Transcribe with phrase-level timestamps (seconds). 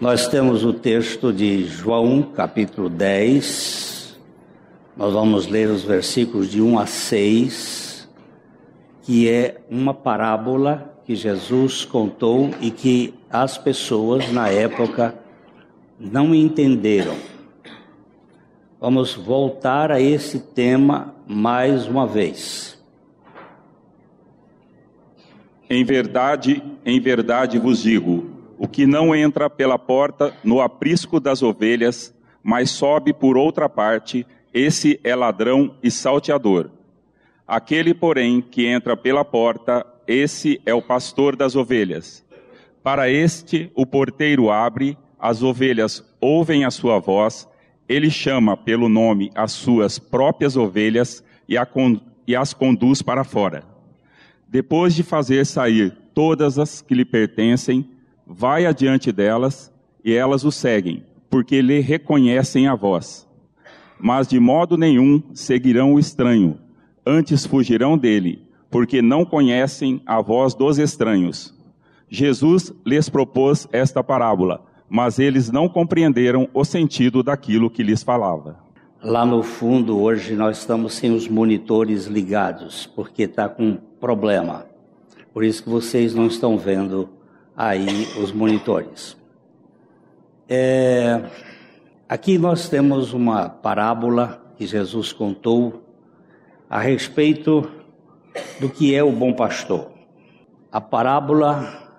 [0.00, 4.16] Nós temos o texto de João, capítulo 10.
[4.96, 8.08] Nós vamos ler os versículos de 1 a 6,
[9.02, 15.18] que é uma parábola que Jesus contou e que as pessoas na época
[15.98, 17.16] não entenderam.
[18.80, 22.80] Vamos voltar a esse tema mais uma vez.
[25.68, 31.42] Em verdade, em verdade vos digo, o que não entra pela porta no aprisco das
[31.42, 36.70] ovelhas, mas sobe por outra parte, esse é ladrão e salteador.
[37.46, 42.24] Aquele, porém, que entra pela porta, esse é o pastor das ovelhas.
[42.82, 47.48] Para este, o porteiro abre, as ovelhas ouvem a sua voz,
[47.88, 51.56] ele chama pelo nome as suas próprias ovelhas e,
[52.36, 53.64] as conduz para fora.
[54.46, 57.88] Depois de fazer sair todas as que lhe pertencem,
[58.28, 59.72] vai adiante delas
[60.04, 63.26] e elas o seguem, porque lhe reconhecem a voz.
[63.98, 66.58] Mas de modo nenhum seguirão o estranho,
[67.06, 71.54] antes fugirão dele, porque não conhecem a voz dos estranhos.
[72.10, 78.58] Jesus lhes propôs esta parábola, mas eles não compreenderam o sentido daquilo que lhes falava.
[79.02, 84.66] Lá no fundo, hoje nós estamos sem os monitores ligados, porque está com problema.
[85.32, 87.08] Por isso que vocês não estão vendo
[87.58, 89.16] aí os monitores.
[90.48, 91.24] É,
[92.08, 95.82] aqui nós temos uma parábola que Jesus contou
[96.70, 97.68] a respeito
[98.60, 99.90] do que é o bom pastor.
[100.70, 101.90] A parábola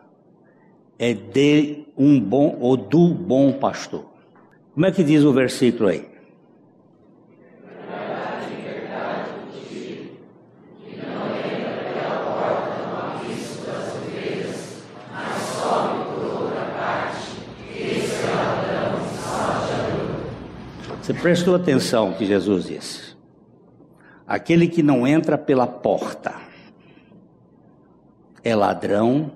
[0.97, 4.05] é de um bom ou do bom pastor.
[4.73, 6.07] Como é que diz o versículo aí?
[21.09, 23.17] Você prestou atenção que Jesus disse?
[24.27, 26.35] Aquele que não entra pela porta
[28.43, 29.31] é ladrão,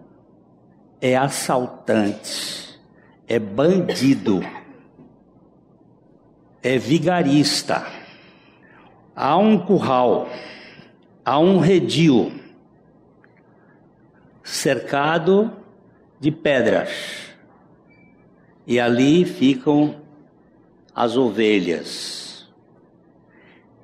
[1.02, 2.80] é assaltante,
[3.28, 4.42] é bandido,
[6.62, 7.84] é vigarista.
[9.16, 10.30] Há um curral,
[11.26, 12.34] há um redil
[14.44, 15.52] cercado
[16.20, 17.34] de pedras.
[18.68, 20.03] E ali ficam
[20.96, 22.48] as ovelhas.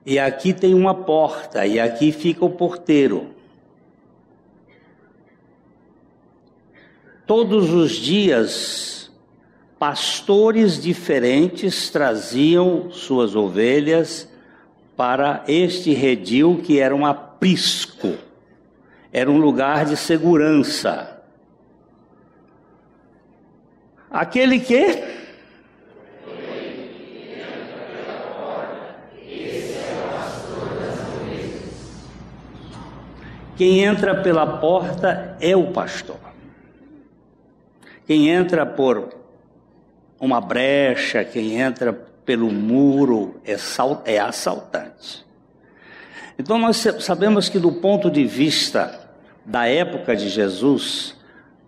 [0.06, 3.36] E aqui tem uma porta, e aqui fica o porteiro.
[7.26, 9.12] Todos os dias,
[9.78, 14.28] pastores diferentes traziam suas ovelhas
[14.98, 18.16] para este redil que era um aprisco,
[19.14, 21.22] era um lugar de segurança.
[24.10, 25.19] Aquele que
[33.60, 36.16] Quem entra pela porta é o pastor.
[38.08, 39.14] Quem entra por
[40.18, 43.58] uma brecha, quem entra pelo muro é,
[44.06, 45.26] é assaltante.
[46.38, 48.98] Então nós sabemos que do ponto de vista
[49.46, 51.18] da época de Jesus,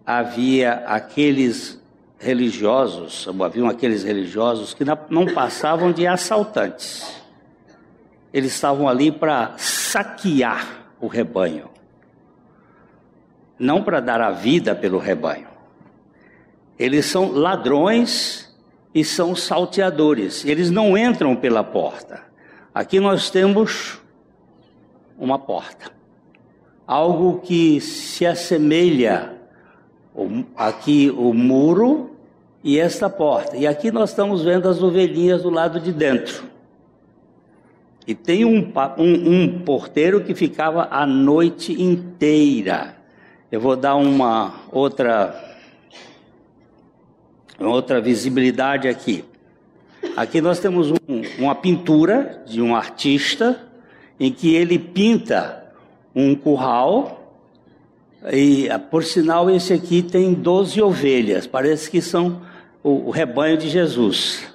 [0.06, 1.78] havia aqueles
[2.18, 7.22] religiosos, haviam aqueles religiosos que não passavam de assaltantes.
[8.32, 11.70] Eles estavam ali para saquear o rebanho
[13.62, 15.48] não para dar a vida pelo rebanho.
[16.78, 18.52] Eles são ladrões
[18.94, 20.44] e são salteadores.
[20.44, 22.24] Eles não entram pela porta.
[22.74, 24.02] Aqui nós temos
[25.18, 25.92] uma porta.
[26.88, 29.38] Algo que se assemelha
[30.56, 32.16] aqui o muro
[32.64, 33.56] e esta porta.
[33.56, 36.46] E aqui nós estamos vendo as ovelhinhas do lado de dentro.
[38.08, 43.01] E tem um, um, um porteiro que ficava a noite inteira
[43.52, 45.50] eu vou dar uma outra
[47.60, 49.26] outra visibilidade aqui.
[50.16, 50.98] Aqui nós temos um,
[51.38, 53.62] uma pintura de um artista
[54.20, 55.74] em que ele pinta
[56.16, 57.38] um curral
[58.32, 62.42] e por sinal esse aqui tem 12 ovelhas, parece que são
[62.82, 64.48] o, o rebanho de Jesus.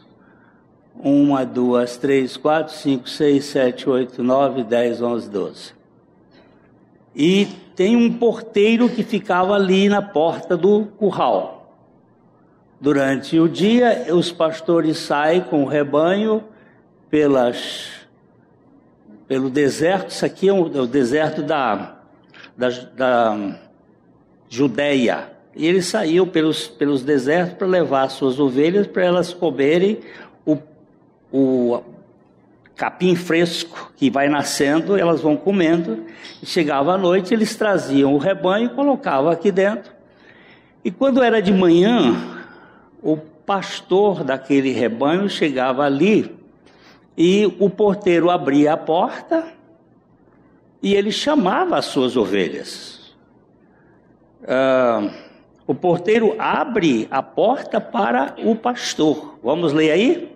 [0.99, 5.75] Uma, duas, três, quatro, cinco, seis, sete, oito, nove, dez, onze, doze.
[7.15, 7.47] E
[7.77, 11.77] tem um porteiro que ficava ali na porta do curral.
[12.81, 16.43] Durante o dia, os pastores saem com o rebanho
[17.11, 18.07] pelas,
[19.29, 20.09] pelo deserto.
[20.09, 21.99] Isso aqui é o, é o deserto da,
[22.57, 23.59] da, da
[24.49, 25.31] Judéia.
[25.55, 30.01] E ele saiu pelos, pelos desertos para levar suas ovelhas para elas comerem
[30.47, 30.57] o,
[31.31, 31.83] o
[32.77, 36.05] capim fresco que vai nascendo, elas vão comendo.
[36.45, 39.91] Chegava à noite, eles traziam o rebanho e colocavam aqui dentro.
[40.85, 42.15] E quando era de manhã,
[43.03, 46.37] o pastor daquele rebanho chegava ali
[47.17, 49.47] e o porteiro abria a porta
[50.83, 53.17] e ele chamava as suas ovelhas.
[54.47, 55.09] Ah,
[55.67, 59.39] o porteiro abre a porta para o pastor.
[59.43, 60.36] Vamos ler aí?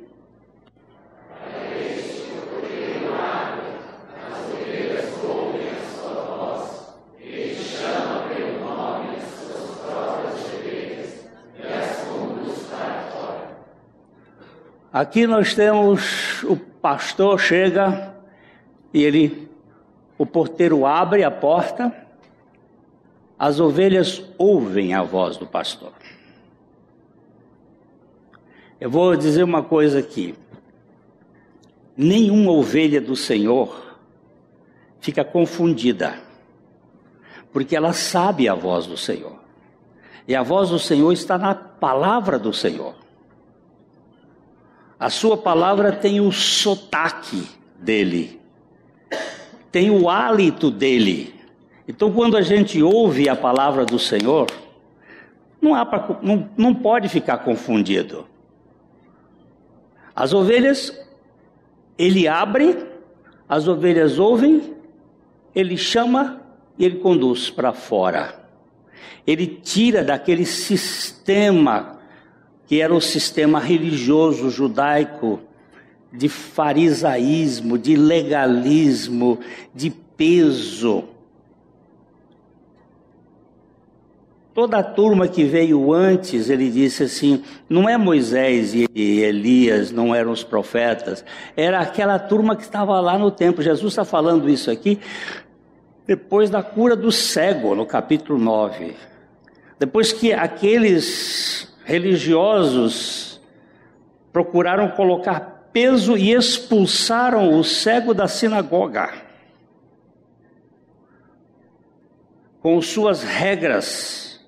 [14.93, 18.13] Aqui nós temos o pastor chega
[18.93, 19.49] e ele,
[20.19, 21.95] o porteiro abre a porta,
[23.39, 25.93] as ovelhas ouvem a voz do pastor.
[28.81, 30.35] Eu vou dizer uma coisa aqui.
[31.97, 33.97] Nenhuma ovelha do Senhor
[35.01, 36.19] fica confundida,
[37.53, 39.39] porque ela sabe a voz do Senhor.
[40.27, 43.00] E a voz do Senhor está na palavra do Senhor.
[45.00, 47.49] A sua palavra tem o sotaque
[47.79, 48.38] dele,
[49.73, 51.35] tem o hálito dele.
[51.88, 54.47] Então, quando a gente ouve a palavra do Senhor,
[55.58, 58.26] não, há pra, não, não pode ficar confundido.
[60.14, 60.94] As ovelhas,
[61.97, 62.87] ele abre,
[63.49, 64.75] as ovelhas ouvem,
[65.55, 66.43] ele chama
[66.79, 68.38] e ele conduz para fora.
[69.26, 72.00] Ele tira daquele sistema
[72.71, 75.41] que era o sistema religioso judaico
[76.13, 79.41] de farisaísmo, de legalismo,
[79.75, 81.03] de peso.
[84.55, 90.15] Toda a turma que veio antes, ele disse assim: não é Moisés e Elias, não
[90.15, 91.25] eram os profetas,
[91.57, 93.65] era aquela turma que estava lá no templo.
[93.65, 95.01] Jesus está falando isso aqui
[96.07, 98.95] depois da cura do cego, no capítulo 9.
[99.77, 103.41] Depois que aqueles religiosos
[104.33, 109.13] procuraram colocar peso e expulsaram o cego da sinagoga.
[112.63, 114.41] Com suas regras,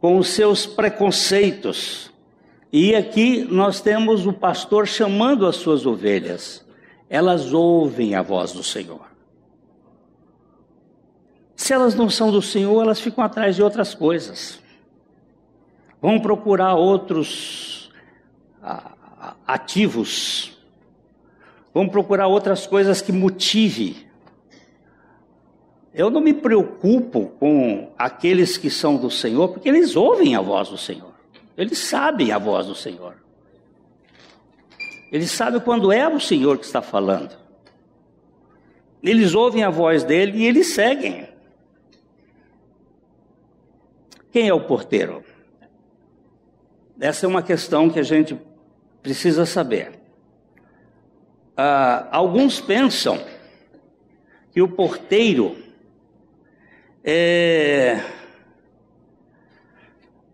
[0.00, 2.10] com os seus preconceitos.
[2.72, 6.64] E aqui nós temos o pastor chamando as suas ovelhas.
[7.10, 9.06] Elas ouvem a voz do Senhor.
[11.54, 14.64] Se elas não são do Senhor, elas ficam atrás de outras coisas.
[16.00, 17.90] Vão procurar outros
[19.46, 20.56] ativos.
[21.72, 24.06] Vão procurar outras coisas que motive.
[25.92, 30.68] Eu não me preocupo com aqueles que são do Senhor, porque eles ouvem a voz
[30.68, 31.14] do Senhor.
[31.56, 33.16] Eles sabem a voz do Senhor.
[35.10, 37.34] Eles sabem quando é o Senhor que está falando.
[39.02, 41.28] Eles ouvem a voz dele e eles seguem.
[44.30, 45.24] Quem é o porteiro?
[47.00, 48.38] Essa é uma questão que a gente
[49.02, 49.92] precisa saber.
[51.56, 53.22] Ah, alguns pensam
[54.52, 55.56] que o porteiro
[57.04, 58.00] é.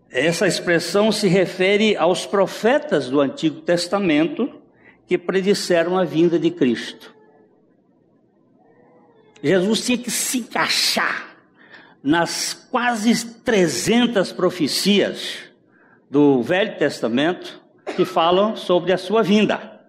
[0.09, 4.61] Essa expressão se refere aos profetas do Antigo Testamento
[5.07, 7.13] que predisseram a vinda de Cristo.
[9.41, 11.35] Jesus tinha que se encaixar
[12.01, 15.39] nas quase 300 profecias
[16.13, 17.59] do Velho Testamento
[17.95, 19.81] que falam sobre a sua vinda.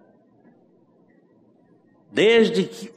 [2.11, 2.91] Desde que,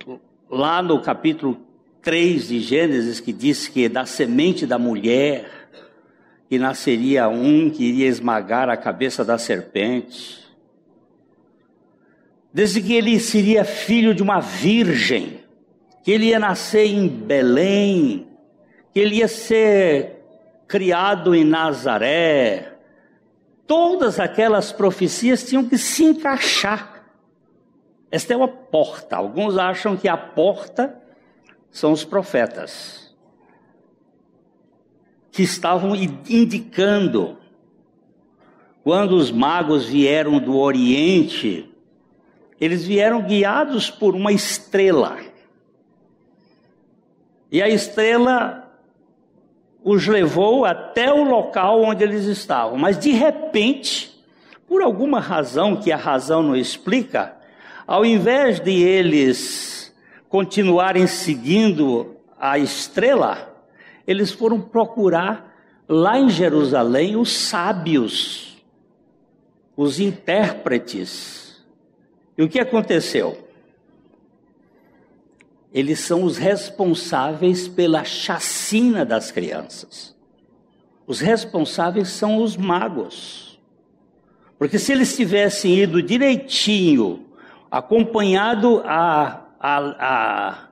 [0.48, 1.60] lá no capítulo
[2.00, 5.46] 3 de Gênesis, que diz que da semente da mulher,
[6.48, 10.38] que nasceria um que iria esmagar a cabeça da serpente.
[12.50, 15.40] Desde que ele seria filho de uma virgem,
[16.02, 18.26] que ele ia nascer em Belém,
[18.90, 20.16] que ele ia ser
[20.66, 22.77] criado em Nazaré,
[23.68, 27.04] todas aquelas profecias tinham que se encaixar.
[28.10, 29.16] Esta é uma porta.
[29.16, 31.00] Alguns acham que a porta
[31.70, 33.14] são os profetas,
[35.30, 37.36] que estavam indicando.
[38.82, 41.70] Quando os magos vieram do Oriente,
[42.58, 45.18] eles vieram guiados por uma estrela.
[47.52, 48.67] E a estrela
[49.82, 52.76] os levou até o local onde eles estavam.
[52.76, 54.22] Mas de repente,
[54.66, 57.36] por alguma razão que a razão não explica,
[57.86, 59.94] ao invés de eles
[60.28, 63.54] continuarem seguindo a estrela,
[64.06, 65.56] eles foram procurar
[65.88, 68.62] lá em Jerusalém os sábios,
[69.76, 71.64] os intérpretes.
[72.36, 73.47] E o que aconteceu?
[75.72, 80.16] Eles são os responsáveis pela chacina das crianças.
[81.06, 83.58] Os responsáveis são os magos.
[84.58, 87.26] Porque se eles tivessem ido direitinho,
[87.70, 90.68] acompanhado a, a, a,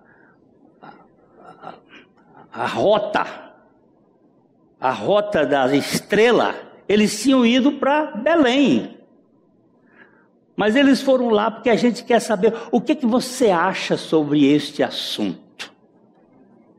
[2.53, 3.27] a, rota,
[4.81, 6.55] a rota da estrela,
[6.89, 8.99] eles tinham ido para Belém.
[10.57, 14.51] Mas eles foram lá porque a gente quer saber o que, que você acha sobre
[14.51, 15.71] este assunto.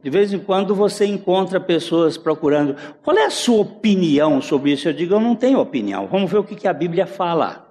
[0.01, 4.87] De vez em quando você encontra pessoas procurando, qual é a sua opinião sobre isso?
[4.87, 6.07] Eu digo, eu não tenho opinião.
[6.07, 7.67] Vamos ver o que, que a Bíblia fala.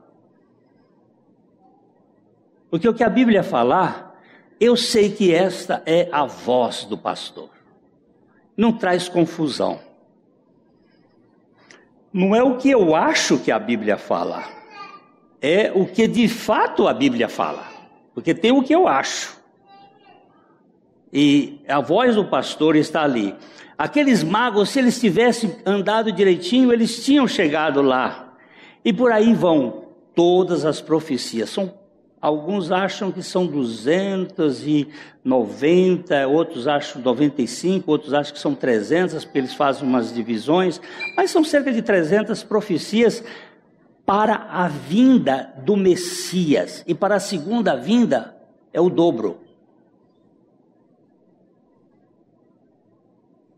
[2.70, 4.20] Porque o que a Bíblia falar,
[4.60, 7.50] eu sei que esta é a voz do pastor.
[8.56, 9.80] Não traz confusão.
[12.12, 14.44] Não é o que eu acho que a Bíblia fala,
[15.40, 17.66] é o que de fato a Bíblia fala.
[18.14, 19.36] Porque tem o que eu acho.
[21.12, 23.34] E a voz do pastor está ali.
[23.78, 28.34] Aqueles magos, se eles tivessem andado direitinho, eles tinham chegado lá.
[28.84, 31.50] E por aí vão todas as profecias.
[31.50, 31.72] São
[32.26, 39.54] Alguns acham que são 290, outros acham 95, outros acham que são 300, porque eles
[39.54, 40.80] fazem umas divisões,
[41.16, 43.22] mas são cerca de 300 profecias
[44.06, 46.84] para a vinda do Messias.
[46.86, 48.36] E para a segunda vinda
[48.72, 49.40] é o dobro.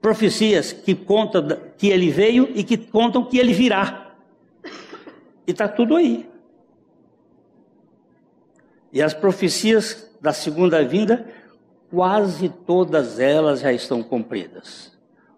[0.00, 4.14] Profecias que contam que ele veio e que contam que ele virá.
[5.47, 6.26] E está tudo aí.
[8.90, 11.26] E as profecias da segunda vinda,
[11.90, 14.97] quase todas elas já estão cumpridas.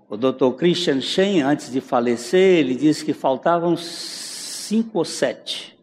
[0.08, 0.52] O Dr.
[0.56, 3.76] Christian Shen, antes de falecer, ele disse que faltavam
[4.70, 5.76] cinco ou sete.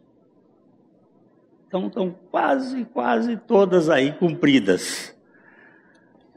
[1.66, 5.14] Então estão quase, quase todas aí cumpridas.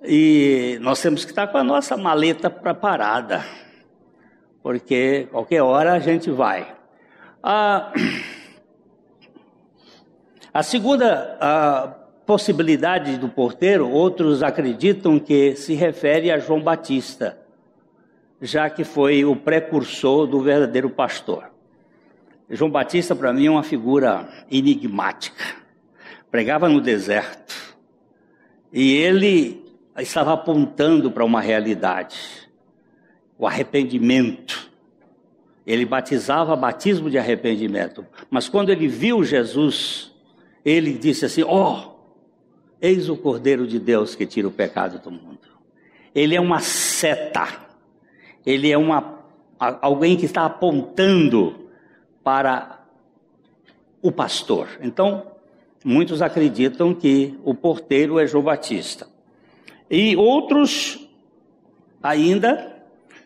[0.03, 3.45] E nós temos que estar com a nossa maleta preparada,
[4.61, 6.75] porque qualquer hora a gente vai.
[7.41, 7.93] Ah,
[10.53, 11.87] a segunda a
[12.25, 17.37] possibilidade do porteiro, outros acreditam que se refere a João Batista,
[18.41, 21.50] já que foi o precursor do verdadeiro pastor.
[22.51, 25.43] João Batista, para mim, é uma figura enigmática.
[26.29, 27.55] Pregava no deserto.
[28.71, 29.65] E ele
[29.97, 32.17] estava apontando para uma realidade:
[33.37, 34.69] o arrependimento.
[35.65, 38.05] Ele batizava batismo de arrependimento.
[38.29, 40.11] Mas quando ele viu Jesus
[40.63, 41.91] ele disse assim: Ó, oh,
[42.81, 45.39] eis o Cordeiro de Deus que tira o pecado do mundo.
[46.13, 47.47] Ele é uma seta,
[48.45, 49.23] ele é uma,
[49.59, 51.60] alguém que está apontando
[52.23, 52.79] para
[54.01, 54.67] o pastor.
[54.81, 55.27] Então,
[55.83, 59.07] muitos acreditam que o porteiro é João Batista.
[59.89, 61.07] E outros
[62.01, 62.83] ainda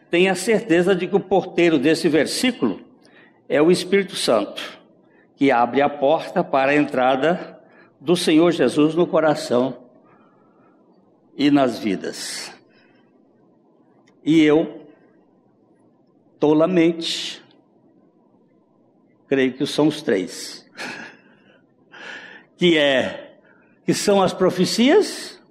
[0.10, 2.82] têm a certeza de que o porteiro desse versículo
[3.48, 4.76] é o Espírito Santo
[5.36, 7.60] que abre a porta para a entrada
[8.00, 9.78] do Senhor Jesus no coração
[11.38, 12.52] e nas vidas.
[14.24, 14.88] E eu,
[16.40, 17.44] tolamente,
[19.28, 20.66] creio que são os três,
[22.58, 23.38] que é
[23.86, 25.42] que são as profecias,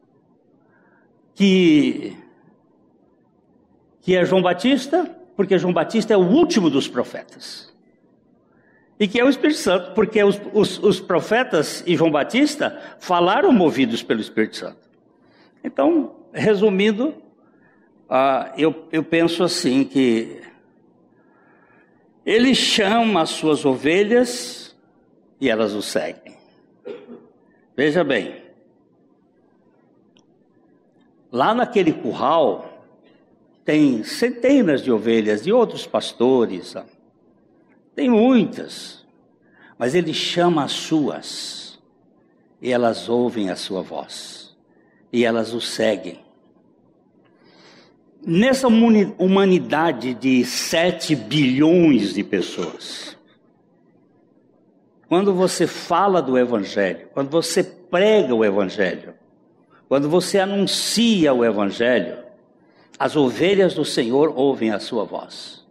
[1.34, 2.16] que
[4.00, 5.04] que é João Batista,
[5.36, 7.74] porque João Batista é o último dos profetas
[8.98, 13.52] e que é o Espírito Santo, porque os, os, os, profetas e João Batista falaram
[13.52, 14.78] movidos pelo Espírito Santo.
[15.62, 17.08] Então, resumindo,
[18.08, 20.40] uh, eu, eu penso assim que
[22.24, 24.74] ele chama as suas ovelhas
[25.40, 26.36] e elas o seguem.
[27.76, 28.42] Veja bem,
[31.30, 32.86] lá naquele curral
[33.64, 36.74] tem centenas de ovelhas de outros pastores,
[37.94, 39.04] tem muitas,
[39.78, 41.80] mas ele chama as suas,
[42.60, 44.56] e elas ouvem a sua voz,
[45.12, 46.23] e elas o seguem.
[48.26, 53.16] Nessa humanidade de 7 bilhões de pessoas,
[55.08, 59.14] quando você fala do Evangelho, quando você prega o Evangelho,
[59.88, 62.24] quando você anuncia o Evangelho,
[62.98, 65.64] as ovelhas do Senhor ouvem a sua voz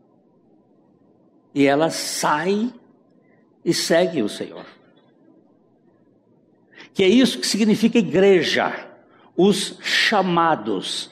[1.54, 2.74] e ela sai
[3.64, 4.66] e segue o Senhor.
[6.94, 8.88] Que é isso que significa igreja,
[9.36, 11.10] os chamados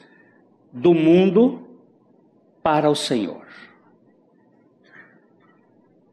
[0.72, 1.68] do mundo
[2.64, 3.42] para o Senhor.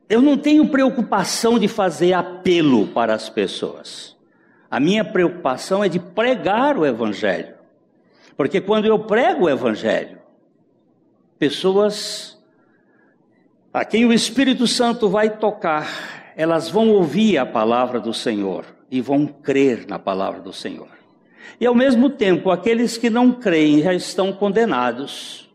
[0.08, 4.16] eu não tenho preocupação de fazer apelo para as pessoas.
[4.70, 7.54] A minha preocupação é de pregar o Evangelho.
[8.36, 10.18] Porque quando eu prego o Evangelho,
[11.38, 12.38] pessoas
[13.72, 19.00] a quem o Espírito Santo vai tocar, elas vão ouvir a palavra do Senhor e
[19.00, 20.97] vão crer na palavra do Senhor.
[21.60, 25.48] E ao mesmo tempo, aqueles que não creem já estão condenados.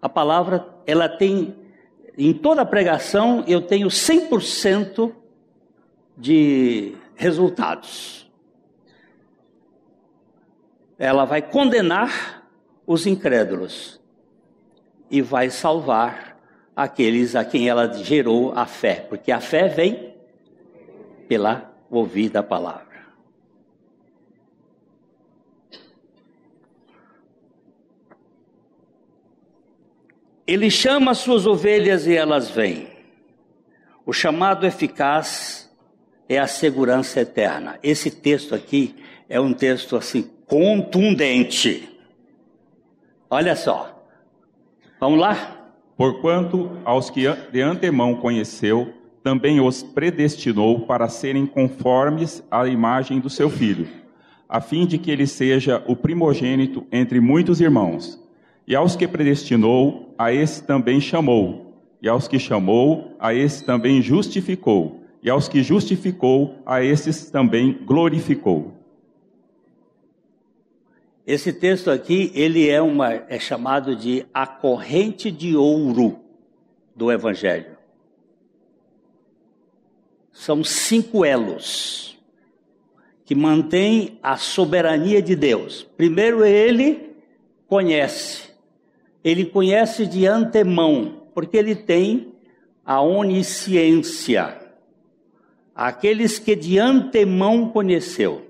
[0.00, 1.54] A palavra, ela tem
[2.16, 5.12] em toda pregação eu tenho 100%
[6.16, 8.30] de resultados.
[10.98, 12.46] Ela vai condenar
[12.86, 14.00] os incrédulos
[15.10, 16.38] e vai salvar
[16.76, 20.14] aqueles a quem ela gerou a fé, porque a fé vem
[21.28, 22.91] pela ouvida palavra.
[30.46, 32.88] Ele chama as suas ovelhas e elas vêm.
[34.04, 35.70] O chamado eficaz
[36.28, 37.78] é a segurança eterna.
[37.82, 38.94] Esse texto aqui
[39.28, 41.88] é um texto assim contundente.
[43.30, 44.04] Olha só.
[44.98, 45.72] Vamos lá?
[45.96, 53.30] Porquanto aos que de antemão conheceu, também os predestinou para serem conformes à imagem do
[53.30, 53.88] seu filho,
[54.48, 58.21] a fim de que ele seja o primogênito entre muitos irmãos.
[58.66, 61.74] E aos que predestinou, a esse também chamou.
[62.00, 65.02] E aos que chamou, a esse também justificou.
[65.22, 68.72] E aos que justificou, a esses também glorificou.
[71.24, 76.18] Esse texto aqui, ele é, uma, é chamado de a corrente de ouro
[76.94, 77.76] do Evangelho.
[80.32, 82.18] São cinco elos
[83.24, 85.86] que mantêm a soberania de Deus.
[85.96, 87.14] Primeiro, ele
[87.68, 88.51] conhece
[89.24, 92.34] ele conhece de antemão, porque ele tem
[92.84, 94.60] a onisciência.
[95.74, 98.46] Aqueles que de antemão conheceu.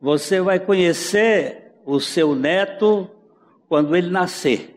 [0.00, 3.10] Você vai conhecer o seu neto
[3.68, 4.76] quando ele nascer.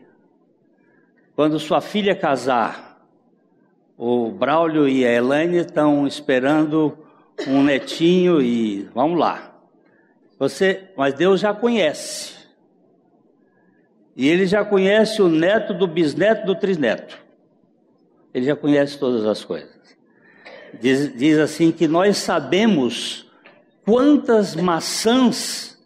[1.34, 3.04] Quando sua filha casar.
[3.98, 6.96] O Braulio e a Elaine estão esperando
[7.46, 9.54] um netinho e vamos lá.
[10.38, 12.39] Você, mas Deus já conhece.
[14.16, 17.18] E ele já conhece o neto do bisneto do trisneto.
[18.32, 19.80] Ele já conhece todas as coisas.
[20.80, 23.28] Diz, diz assim que nós sabemos
[23.84, 25.78] quantas maçãs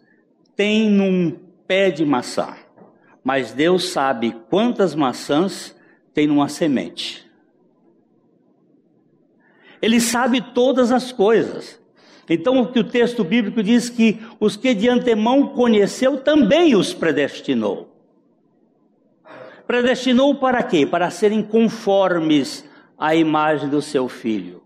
[0.55, 2.55] tem num pé de maçã,
[3.23, 5.75] mas Deus sabe quantas maçãs
[6.13, 7.25] tem numa semente.
[9.81, 11.79] Ele sabe todas as coisas.
[12.29, 16.93] Então, o que o texto bíblico diz que os que de antemão conheceu também os
[16.93, 17.94] predestinou.
[19.67, 20.85] Predestinou para quê?
[20.85, 24.63] Para serem conformes à imagem do seu filho,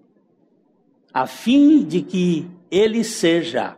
[1.13, 3.77] a fim de que ele seja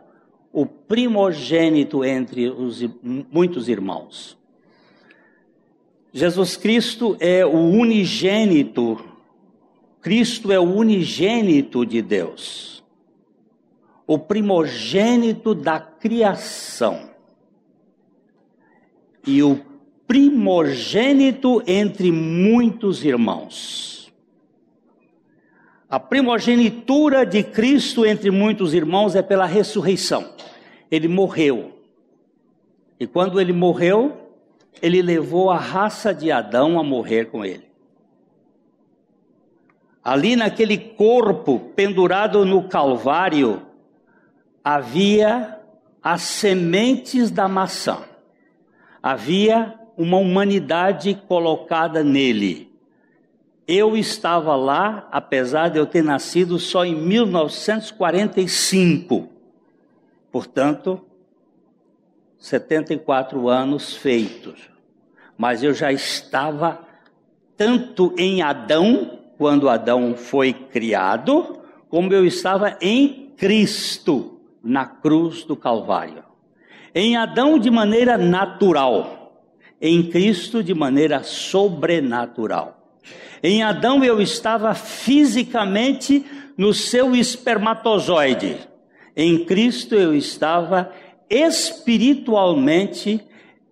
[0.52, 4.36] o primogênito entre os muitos irmãos.
[6.12, 9.02] Jesus Cristo é o unigênito,
[10.02, 12.84] Cristo é o unigênito de Deus,
[14.06, 17.10] o primogênito da criação.
[19.26, 19.71] E o
[20.12, 24.12] primogênito entre muitos irmãos.
[25.88, 30.34] A primogenitura de Cristo entre muitos irmãos é pela ressurreição.
[30.90, 31.78] Ele morreu.
[33.00, 34.30] E quando ele morreu,
[34.82, 37.66] ele levou a raça de Adão a morrer com ele.
[40.04, 43.62] Ali naquele corpo pendurado no Calvário,
[44.62, 45.58] havia
[46.02, 48.04] as sementes da maçã.
[49.02, 52.72] Havia uma humanidade colocada nele.
[53.68, 59.28] Eu estava lá, apesar de eu ter nascido só em 1945.
[60.32, 61.00] Portanto,
[62.36, 64.68] 74 anos feitos.
[65.38, 66.80] Mas eu já estava
[67.56, 75.54] tanto em Adão, quando Adão foi criado, como eu estava em Cristo, na cruz do
[75.54, 76.24] Calvário.
[76.92, 79.21] Em Adão, de maneira natural
[79.82, 83.00] em Cristo de maneira sobrenatural.
[83.42, 86.24] Em Adão eu estava fisicamente
[86.56, 88.56] no seu espermatozoide.
[89.16, 90.92] Em Cristo eu estava
[91.28, 93.20] espiritualmente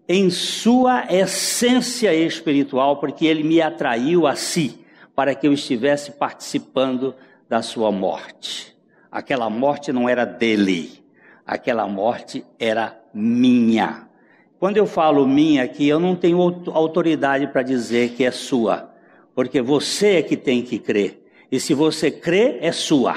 [0.09, 7.15] em sua essência espiritual, porque ele me atraiu a si, para que eu estivesse participando
[7.49, 8.77] da sua morte.
[9.13, 11.05] Aquela morte não era dele,
[11.47, 14.10] aquela morte era minha.
[14.61, 16.39] Quando eu falo minha aqui, eu não tenho
[16.75, 18.93] autoridade para dizer que é sua,
[19.35, 21.27] porque você é que tem que crer.
[21.51, 23.17] E se você crê, é sua.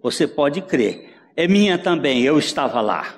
[0.00, 1.16] Você pode crer.
[1.34, 3.12] É minha também, eu estava lá.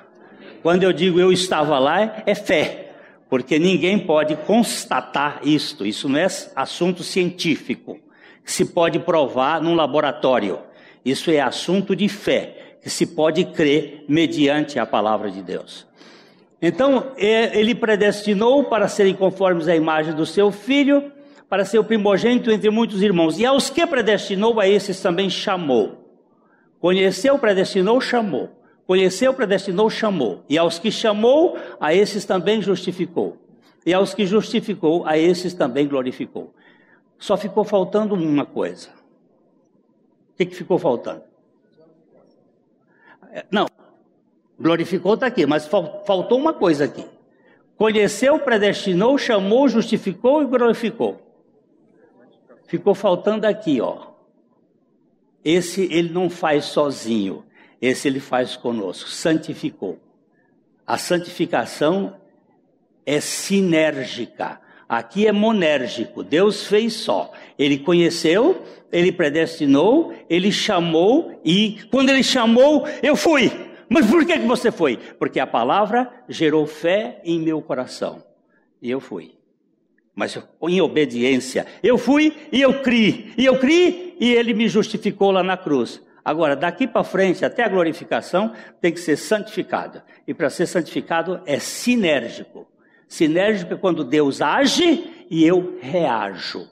[0.63, 2.93] Quando eu digo eu estava lá, é fé,
[3.29, 5.85] porque ninguém pode constatar isto.
[5.85, 7.99] Isso não é assunto científico,
[8.43, 10.57] que se pode provar num laboratório.
[11.05, 15.90] Isso é assunto de fé, que se pode crer mediante a palavra de Deus.
[16.61, 21.11] Então, é, ele predestinou para serem conformes à imagem do seu filho,
[21.49, 23.39] para ser o primogênito entre muitos irmãos.
[23.39, 26.01] E aos que predestinou, a esses também chamou.
[26.79, 28.49] Conheceu, predestinou, chamou.
[28.85, 30.43] Conheceu, predestinou, chamou.
[30.47, 33.37] E aos que chamou, a esses também justificou.
[33.85, 36.53] E aos que justificou, a esses também glorificou.
[37.17, 38.89] Só ficou faltando uma coisa.
[40.33, 41.23] O que, que ficou faltando?
[43.31, 43.65] É, não,
[44.61, 47.05] glorificou está aqui, mas faltou uma coisa aqui.
[47.75, 51.19] Conheceu, predestinou, chamou, justificou e glorificou.
[52.67, 54.11] Ficou faltando aqui, ó.
[55.43, 57.43] Esse ele não faz sozinho,
[57.81, 59.97] esse ele faz conosco, santificou.
[60.85, 62.15] A santificação
[63.05, 64.61] é sinérgica.
[64.87, 66.21] Aqui é monérgico.
[66.21, 67.31] Deus fez só.
[67.57, 73.70] Ele conheceu, ele predestinou, ele chamou e quando ele chamou, eu fui.
[73.93, 74.95] Mas por que, que você foi?
[75.19, 78.23] Porque a palavra gerou fé em meu coração.
[78.81, 79.35] E eu fui.
[80.15, 81.67] Mas em obediência.
[81.83, 83.33] Eu fui e eu criei.
[83.37, 86.01] E eu criei e ele me justificou lá na cruz.
[86.23, 90.01] Agora, daqui para frente, até a glorificação, tem que ser santificado.
[90.25, 92.65] E para ser santificado é sinérgico.
[93.09, 96.65] Sinérgico é quando Deus age e eu reajo.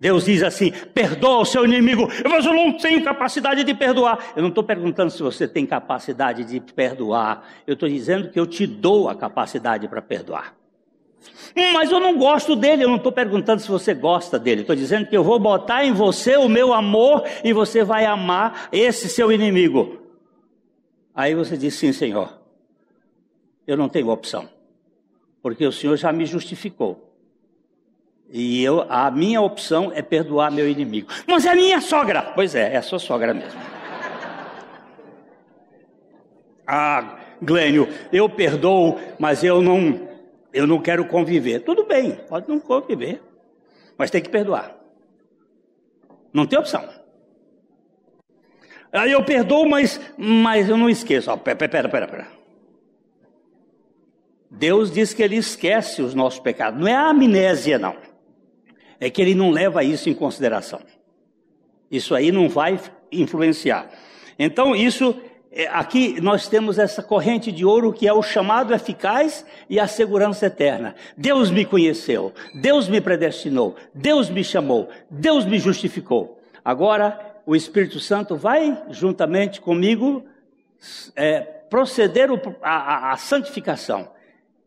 [0.00, 4.32] Deus diz assim: perdoa o seu inimigo, mas eu não tenho capacidade de perdoar.
[4.34, 8.46] Eu não estou perguntando se você tem capacidade de perdoar, eu estou dizendo que eu
[8.46, 10.56] te dou a capacidade para perdoar.
[11.74, 15.06] Mas eu não gosto dele, eu não estou perguntando se você gosta dele, estou dizendo
[15.06, 19.30] que eu vou botar em você o meu amor e você vai amar esse seu
[19.30, 20.00] inimigo.
[21.14, 22.40] Aí você diz: sim, Senhor,
[23.66, 24.48] eu não tenho opção,
[25.42, 27.09] porque o Senhor já me justificou.
[28.30, 31.08] E eu, a minha opção é perdoar meu inimigo.
[31.26, 32.22] Mas é minha sogra.
[32.22, 33.60] Pois é, é a sua sogra mesmo.
[36.66, 40.08] Ah, Glênio, eu perdoo, mas eu não,
[40.52, 41.60] eu não quero conviver.
[41.60, 43.20] Tudo bem, pode não conviver,
[43.98, 44.76] mas tem que perdoar.
[46.32, 46.88] Não tem opção.
[48.92, 51.36] Aí eu perdoo, mas, mas eu não esqueço.
[51.38, 52.28] pera, pera, pera, pera.
[54.48, 56.78] Deus diz que Ele esquece os nossos pecados.
[56.78, 57.96] Não é a amnésia, não.
[59.00, 60.80] É que Ele não leva isso em consideração.
[61.90, 62.78] Isso aí não vai
[63.10, 63.90] influenciar.
[64.38, 65.18] Então, isso,
[65.50, 69.88] é, aqui nós temos essa corrente de ouro que é o chamado eficaz e a
[69.88, 70.94] segurança eterna.
[71.16, 76.40] Deus me conheceu, Deus me predestinou, Deus me chamou, Deus me justificou.
[76.64, 80.24] Agora, o Espírito Santo vai, juntamente comigo,
[81.16, 82.28] é, proceder
[82.62, 84.08] a, a santificação.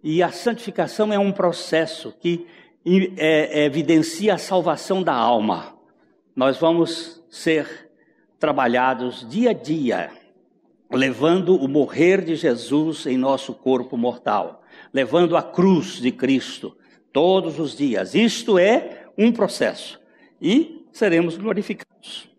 [0.03, 2.45] E a santificação é um processo que
[3.17, 5.75] é, evidencia a salvação da alma.
[6.35, 7.91] Nós vamos ser
[8.39, 10.11] trabalhados dia a dia,
[10.91, 16.75] levando o morrer de Jesus em nosso corpo mortal, levando a cruz de Cristo
[17.11, 18.15] todos os dias.
[18.15, 19.99] Isto é um processo
[20.41, 22.29] e seremos glorificados.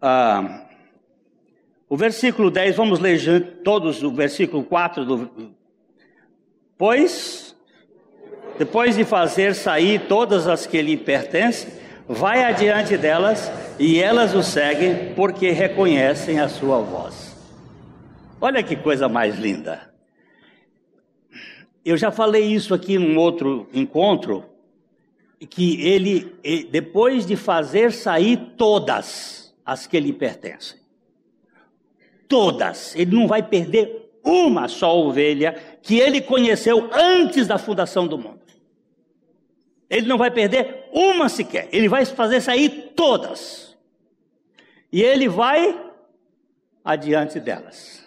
[0.00, 0.66] Ah,
[1.88, 5.54] o versículo 10, vamos ler todos o versículo 4 do.
[6.78, 7.49] Pois,
[8.58, 11.70] depois de fazer sair todas as que lhe pertencem,
[12.08, 17.36] vai adiante delas e elas o seguem porque reconhecem a sua voz.
[18.40, 19.90] Olha que coisa mais linda.
[21.84, 24.44] Eu já falei isso aqui num outro encontro,
[25.48, 26.36] que ele,
[26.70, 30.78] depois de fazer sair todas as que lhe pertencem,
[32.28, 32.94] todas.
[32.94, 38.39] Ele não vai perder uma só ovelha que ele conheceu antes da fundação do mundo.
[39.90, 41.68] Ele não vai perder uma sequer.
[41.72, 43.76] Ele vai fazer sair todas.
[44.92, 45.78] E ele vai
[46.84, 48.00] adiante delas.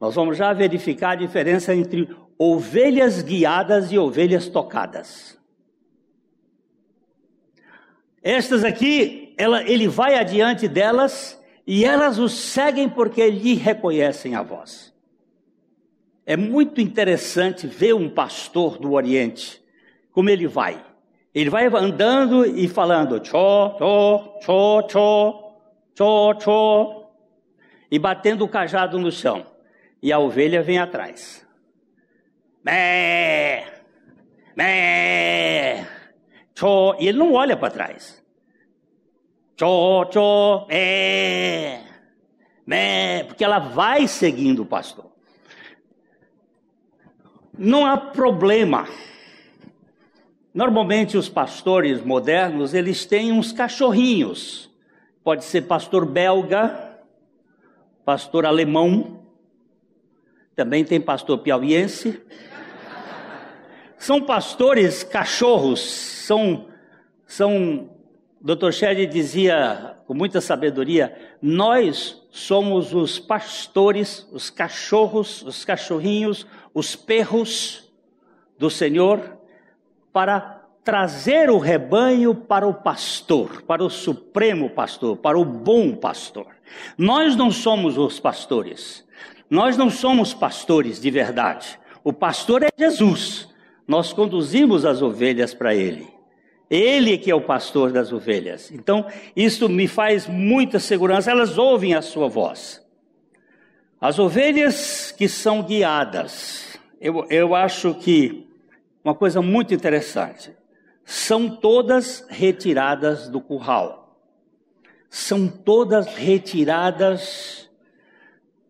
[0.00, 5.38] Nós vamos já verificar a diferença entre ovelhas guiadas e ovelhas tocadas.
[8.22, 14.42] Estas aqui, ela, ele vai adiante delas e elas o seguem porque lhe reconhecem a
[14.42, 14.94] voz.
[16.26, 19.62] É muito interessante ver um pastor do Oriente,
[20.14, 20.82] como ele vai.
[21.34, 25.58] Ele vai andando e falando tchó, tchó, tchó, tchó,
[25.94, 27.10] tchó, tchó,
[27.90, 29.44] e batendo o cajado no chão.
[30.00, 31.44] E a ovelha vem atrás.
[32.62, 33.66] Bé,
[34.56, 35.84] mé,
[36.54, 38.24] tchó, e ele não olha para trás.
[39.56, 41.82] Tchó, tchó, mé,
[42.64, 45.10] mé, porque ela vai seguindo o pastor.
[47.58, 48.86] Não há problema.
[50.54, 54.70] Normalmente os pastores modernos, eles têm uns cachorrinhos.
[55.24, 56.96] Pode ser pastor belga,
[58.04, 59.26] pastor alemão,
[60.54, 62.22] também tem pastor piauiense.
[63.98, 66.68] São pastores cachorros, são,
[67.26, 67.90] são,
[68.40, 68.70] Dr.
[68.70, 77.90] Shed dizia com muita sabedoria, nós somos os pastores, os cachorros, os cachorrinhos, os perros
[78.56, 79.33] do Senhor,
[80.14, 86.46] para trazer o rebanho para o pastor, para o supremo pastor, para o bom pastor.
[86.96, 89.06] Nós não somos os pastores,
[89.50, 91.78] nós não somos pastores de verdade.
[92.02, 93.52] O pastor é Jesus
[93.86, 96.08] nós conduzimos as ovelhas para Ele.
[96.70, 98.70] Ele que é o pastor das ovelhas.
[98.72, 102.82] Então, isso me faz muita segurança, elas ouvem a sua voz.
[104.00, 108.43] As ovelhas que são guiadas, eu, eu acho que
[109.04, 110.56] uma coisa muito interessante,
[111.04, 114.18] são todas retiradas do curral,
[115.10, 117.70] são todas retiradas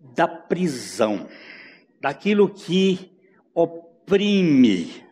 [0.01, 1.29] da prisão,
[2.01, 3.13] daquilo que
[3.55, 5.05] oprime,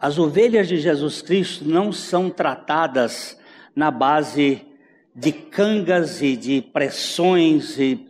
[0.00, 3.36] as ovelhas de Jesus Cristo não são tratadas
[3.74, 4.64] na base
[5.12, 8.08] de cangas e de pressões e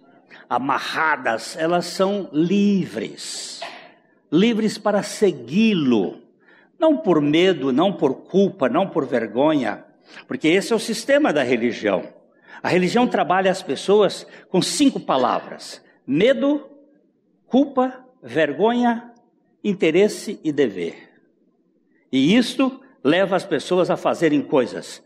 [0.51, 3.61] amarradas, elas são livres.
[4.31, 6.21] Livres para segui-lo,
[6.79, 9.85] não por medo, não por culpa, não por vergonha,
[10.27, 12.07] porque esse é o sistema da religião.
[12.63, 16.69] A religião trabalha as pessoas com cinco palavras: medo,
[17.47, 19.13] culpa, vergonha,
[19.63, 21.09] interesse e dever.
[22.11, 25.03] E isto leva as pessoas a fazerem coisas.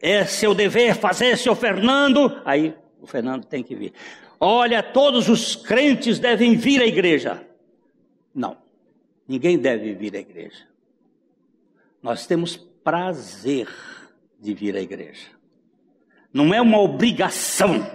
[0.00, 2.40] É seu dever fazer, seu Fernando.
[2.44, 3.92] Aí o Fernando tem que vir.
[4.38, 7.46] Olha, todos os crentes devem vir à igreja.
[8.34, 8.56] Não,
[9.26, 10.66] ninguém deve vir à igreja.
[12.02, 13.68] Nós temos prazer
[14.40, 15.28] de vir à igreja.
[16.32, 17.86] Não é uma obrigação,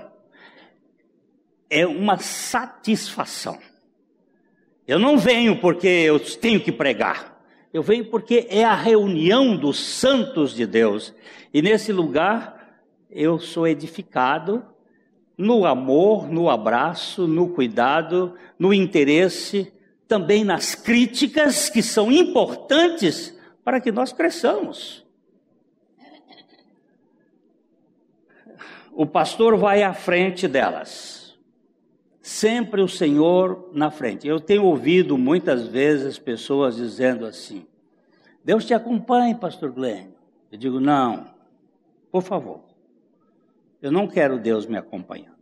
[1.69, 3.57] é uma satisfação.
[4.87, 7.37] Eu não venho porque eu tenho que pregar.
[7.73, 11.13] Eu venho porque é a reunião dos santos de Deus.
[11.53, 14.63] E nesse lugar eu sou edificado
[15.37, 19.71] no amor, no abraço, no cuidado, no interesse,
[20.07, 25.05] também nas críticas que são importantes para que nós cresçamos.
[28.93, 31.37] O pastor vai à frente delas.
[32.21, 34.27] Sempre o Senhor na frente.
[34.27, 37.67] Eu tenho ouvido muitas vezes pessoas dizendo assim:
[38.43, 40.09] Deus te acompanhe, pastor Glenn.
[40.51, 41.27] Eu digo, não,
[42.11, 42.61] por favor.
[43.81, 45.36] Eu não quero Deus me acompanhando.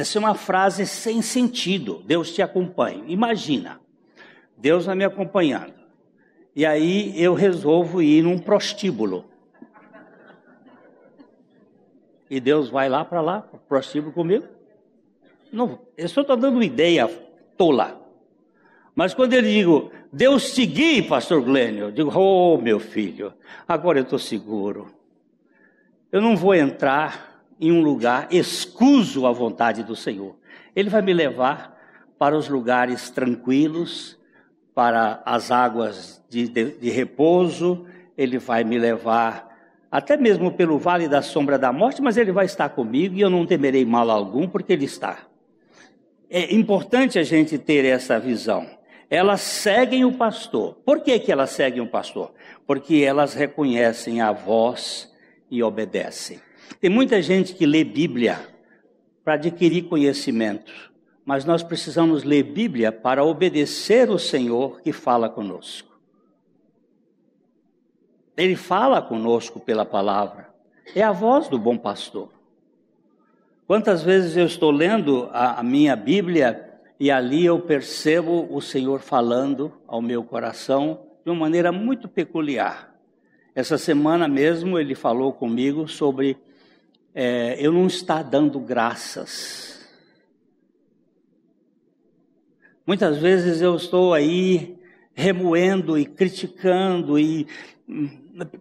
[0.00, 2.02] Essa é uma frase sem sentido.
[2.06, 3.04] Deus te acompanha.
[3.06, 3.78] Imagina,
[4.56, 5.74] Deus vai me acompanhando.
[6.56, 9.26] E aí eu resolvo ir num prostíbulo.
[12.30, 14.46] E Deus vai lá para lá, prostíbulo comigo?
[15.52, 17.06] Não, eu só estou dando uma ideia
[17.58, 18.00] tola.
[18.94, 23.34] Mas quando ele digo, Deus te pastor Glênio, eu digo, oh meu filho,
[23.68, 24.94] agora eu estou seguro.
[26.10, 27.29] Eu não vou entrar
[27.60, 30.36] em um lugar escuso à vontade do Senhor.
[30.74, 31.78] Ele vai me levar
[32.18, 34.18] para os lugares tranquilos,
[34.74, 39.48] para as águas de, de, de repouso, ele vai me levar
[39.90, 43.28] até mesmo pelo vale da sombra da morte, mas ele vai estar comigo e eu
[43.28, 45.18] não temerei mal algum, porque ele está.
[46.28, 48.66] É importante a gente ter essa visão
[49.10, 50.76] elas seguem o pastor.
[50.84, 52.32] Por que, que elas seguem o pastor?
[52.64, 55.12] Porque elas reconhecem a voz
[55.50, 56.40] e obedecem.
[56.78, 58.38] Tem muita gente que lê Bíblia
[59.24, 60.72] para adquirir conhecimento,
[61.24, 65.90] mas nós precisamos ler Bíblia para obedecer o Senhor que fala conosco.
[68.36, 70.48] Ele fala conosco pela palavra.
[70.94, 72.30] É a voz do bom pastor.
[73.66, 79.00] Quantas vezes eu estou lendo a, a minha Bíblia e ali eu percebo o Senhor
[79.00, 82.94] falando ao meu coração de uma maneira muito peculiar.
[83.54, 86.36] Essa semana mesmo ele falou comigo sobre
[87.14, 89.80] é, eu não estar dando graças.
[92.86, 94.78] Muitas vezes eu estou aí
[95.14, 97.46] remoendo e criticando e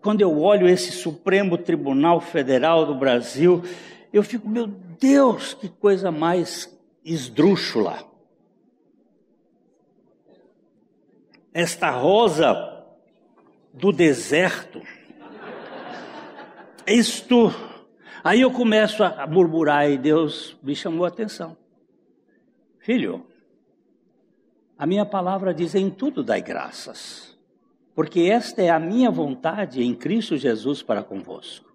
[0.01, 3.63] quando eu olho esse Supremo Tribunal Federal do Brasil,
[4.11, 8.09] eu fico, meu Deus, que coisa mais esdrúxula.
[11.53, 12.85] esta rosa
[13.73, 14.81] do deserto.
[16.87, 17.68] Isto.
[18.23, 21.57] Aí eu começo a murmurar e Deus me chamou a atenção.
[22.79, 23.25] Filho,
[24.77, 27.37] a minha palavra diz: em tudo dai graças,
[27.95, 31.69] porque esta é a minha vontade em Cristo Jesus para convosco.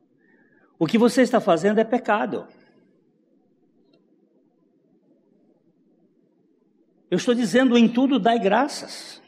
[0.79, 2.47] O que você está fazendo é pecado.
[7.11, 9.23] Eu estou dizendo: em tudo dai graças.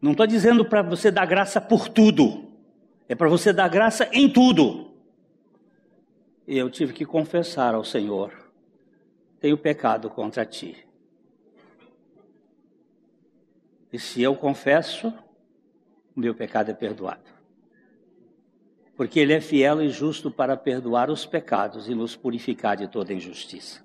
[0.00, 2.41] Não estou dizendo para você dar graça por tudo,
[3.12, 4.90] é para você dar graça em tudo.
[6.48, 8.32] E eu tive que confessar ao Senhor:
[9.38, 10.82] tenho pecado contra ti.
[13.92, 15.12] E se eu confesso,
[16.16, 17.30] o meu pecado é perdoado.
[18.96, 23.12] Porque Ele é fiel e justo para perdoar os pecados e nos purificar de toda
[23.12, 23.84] injustiça.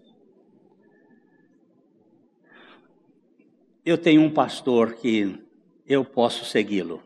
[3.85, 5.37] Eu tenho um pastor que
[5.85, 7.03] eu posso segui-lo.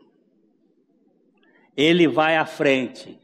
[1.76, 3.18] Ele vai à frente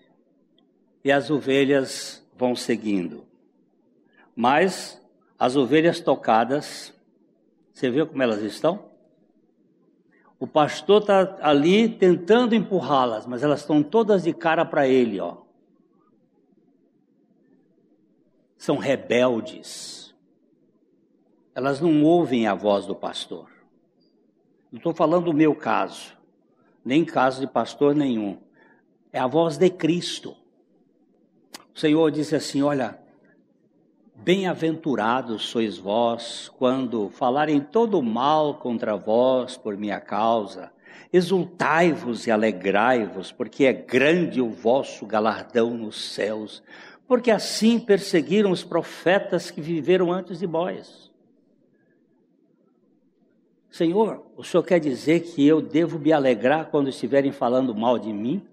[1.05, 3.27] e as ovelhas vão seguindo.
[4.35, 5.01] Mas
[5.39, 6.93] as ovelhas tocadas,
[7.73, 8.89] você vê como elas estão?
[10.39, 15.39] O pastor está ali tentando empurrá-las, mas elas estão todas de cara para ele, ó.
[18.57, 20.15] São rebeldes.
[21.55, 23.51] Elas não ouvem a voz do pastor.
[24.71, 26.18] Não estou falando do meu caso,
[26.85, 28.39] nem caso de pastor nenhum.
[29.13, 30.37] É a voz de Cristo.
[31.75, 32.99] O Senhor disse assim: Olha,
[34.15, 40.73] bem-aventurados sois vós quando falarem todo mal contra vós por minha causa.
[41.13, 46.63] Exultai-vos e alegrai-vos, porque é grande o vosso galardão nos céus,
[47.07, 51.08] porque assim perseguiram os profetas que viveram antes de vós.
[53.79, 58.13] Senhor, o Senhor quer dizer que eu devo me alegrar quando estiverem falando mal de
[58.13, 58.45] mim?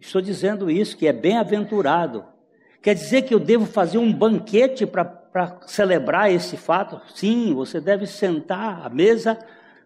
[0.00, 2.24] Estou dizendo isso, que é bem-aventurado.
[2.82, 7.00] Quer dizer que eu devo fazer um banquete para celebrar esse fato?
[7.14, 9.38] Sim, você deve sentar à mesa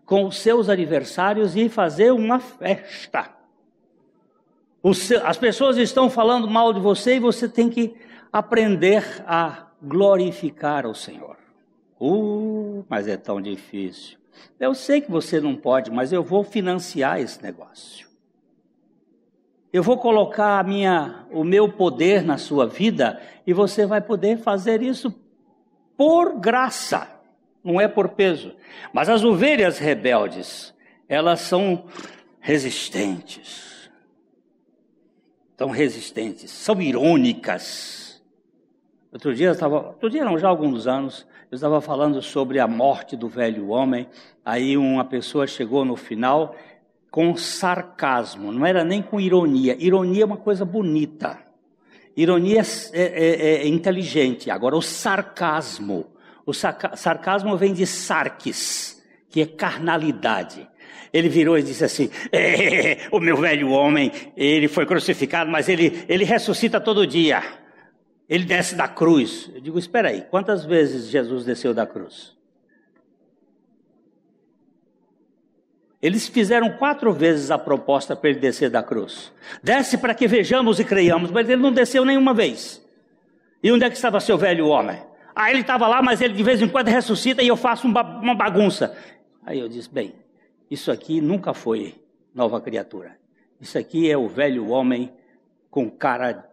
[0.07, 3.31] com os seus aniversários e fazer uma festa.
[4.95, 7.95] Seu, as pessoas estão falando mal de você e você tem que
[8.33, 11.42] aprender a glorificar o Senhor.
[12.05, 14.19] Uh, mas é tão difícil.
[14.59, 18.09] Eu sei que você não pode, mas eu vou financiar esse negócio.
[19.73, 24.83] Eu vou colocar minha, o meu poder na sua vida e você vai poder fazer
[24.83, 25.15] isso
[25.97, 27.09] por graça,
[27.63, 28.53] não é por peso.
[28.93, 30.75] Mas as ovelhas rebeldes,
[31.09, 31.85] elas são
[32.41, 33.89] resistentes.
[35.57, 38.21] São resistentes, são irônicas.
[39.13, 42.59] Outro dia eu estava, outro dia não, já há alguns anos, eu estava falando sobre
[42.59, 44.09] a morte do velho homem,
[44.43, 46.57] aí uma pessoa chegou no final
[47.11, 49.77] com sarcasmo, não era nem com ironia.
[49.79, 51.39] Ironia é uma coisa bonita.
[52.17, 52.63] Ironia
[52.95, 54.51] é, é, é inteligente.
[54.51, 56.07] Agora, o sarcasmo.
[56.47, 60.67] O sarcasmo vem de sarques, que é carnalidade.
[61.13, 66.03] Ele virou e disse assim: é, O meu velho homem, ele foi crucificado, mas ele,
[66.09, 67.62] ele ressuscita todo dia.
[68.29, 69.51] Ele desce da cruz.
[69.55, 72.37] Eu digo, espera aí, quantas vezes Jesus desceu da cruz?
[76.01, 79.33] Eles fizeram quatro vezes a proposta para ele descer da cruz.
[79.63, 82.85] Desce para que vejamos e creiamos, mas ele não desceu nenhuma vez.
[83.63, 85.01] E onde é que estava seu velho homem?
[85.35, 88.35] Ah, ele estava lá, mas ele de vez em quando ressuscita e eu faço uma
[88.35, 88.97] bagunça.
[89.47, 90.15] Aí eu disse: bem,
[90.69, 91.95] isso aqui nunca foi
[92.35, 93.17] nova criatura.
[93.61, 95.13] Isso aqui é o velho homem
[95.71, 96.51] com cara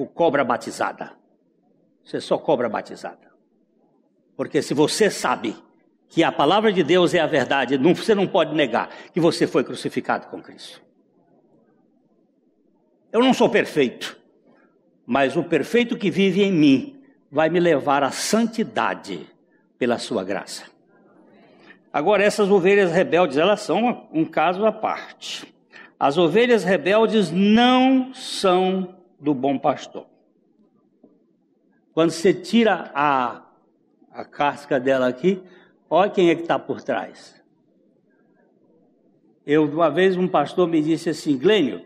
[0.00, 1.12] com cobra batizada.
[2.02, 3.30] Você só cobra batizada.
[4.34, 5.54] Porque se você sabe
[6.08, 9.46] que a palavra de Deus é a verdade, não, você não pode negar que você
[9.46, 10.82] foi crucificado com Cristo.
[13.12, 14.18] Eu não sou perfeito,
[15.04, 19.28] mas o perfeito que vive em mim vai me levar à santidade
[19.78, 20.64] pela sua graça.
[21.92, 25.52] Agora, essas ovelhas rebeldes, elas são um caso à parte.
[25.98, 30.06] As ovelhas rebeldes não são do bom pastor.
[31.92, 33.42] Quando você tira a,
[34.10, 35.42] a casca dela aqui,
[35.88, 37.40] olha quem é que está por trás.
[39.46, 41.84] Eu, uma vez, um pastor me disse assim: Glênio,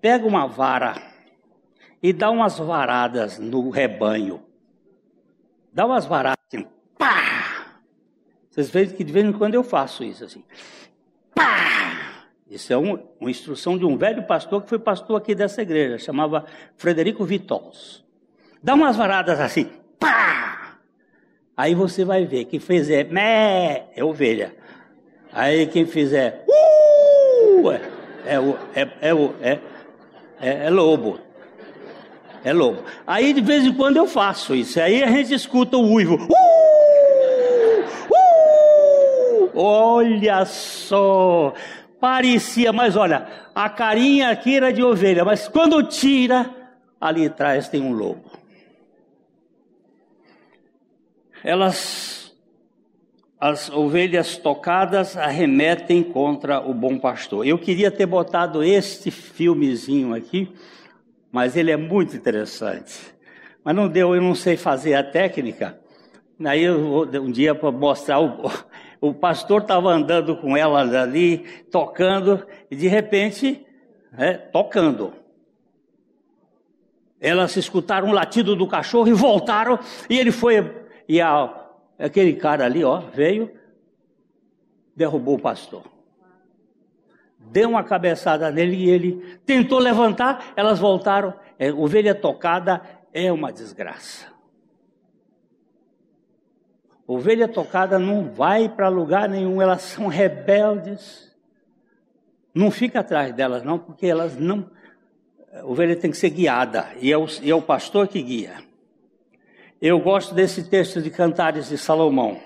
[0.00, 1.00] pega uma vara
[2.02, 4.42] e dá umas varadas no rebanho.
[5.72, 6.66] Dá umas varadas assim,
[6.98, 7.80] pá!
[8.50, 10.44] Vocês veem que de vez em quando eu faço isso assim.
[11.34, 11.89] Pá!
[12.50, 15.98] Isso é um, uma instrução de um velho pastor que foi pastor aqui dessa igreja,
[15.98, 16.44] chamava
[16.76, 18.04] Frederico Vitols.
[18.60, 19.70] Dá umas varadas assim,
[20.00, 20.78] pá!
[21.56, 24.52] Aí você vai ver, quem fizer mé é ovelha.
[25.32, 28.34] Aí quem fizer uh, é,
[28.74, 29.58] é, é, é,
[30.40, 31.20] é, é lobo.
[32.42, 32.82] É lobo.
[33.06, 34.80] Aí de vez em quando eu faço isso.
[34.80, 36.16] Aí a gente escuta o uivo.
[36.16, 37.84] Uh,
[39.44, 41.54] uh, olha só.
[42.00, 46.48] Parecia, mas olha, a carinha aqui era de ovelha, mas quando tira,
[46.98, 48.30] ali atrás tem um lobo.
[51.44, 52.34] Elas,
[53.38, 57.46] as ovelhas tocadas, arremetem contra o bom pastor.
[57.46, 60.50] Eu queria ter botado este filmezinho aqui,
[61.30, 62.98] mas ele é muito interessante.
[63.62, 65.78] Mas não deu, eu não sei fazer a técnica.
[66.42, 68.50] Aí eu vou um dia para mostrar o,
[69.00, 71.38] o pastor estava andando com ela ali,
[71.70, 73.64] tocando, e de repente,
[74.12, 75.14] né, tocando.
[77.18, 79.78] Elas escutaram o latido do cachorro e voltaram,
[80.08, 81.54] e ele foi, e a,
[81.98, 83.50] aquele cara ali, ó, veio,
[84.94, 85.82] derrubou o pastor.
[87.38, 91.34] Deu uma cabeçada nele e ele tentou levantar, elas voltaram.
[91.58, 92.82] É, ovelha tocada
[93.12, 94.26] é uma desgraça.
[97.12, 101.28] Ovelha tocada não vai para lugar nenhum, elas são rebeldes.
[102.54, 104.70] Não fica atrás delas, não, porque elas não.
[105.52, 108.58] A ovelha tem que ser guiada, e é o, e é o pastor que guia.
[109.82, 112.38] Eu gosto desse texto de Cantares de Salomão.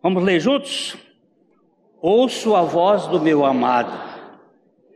[0.00, 0.96] Vamos ler juntos?
[2.00, 4.00] Ouço a voz do meu amado,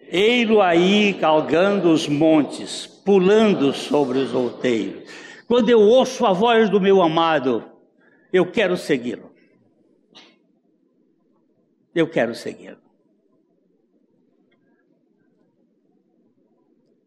[0.06, 5.10] ei-lo aí galgando os montes, pulando sobre os outeiros.
[5.48, 7.64] Quando eu ouço a voz do meu amado,
[8.32, 9.32] eu quero segui-lo.
[11.94, 12.78] Eu quero segui-lo.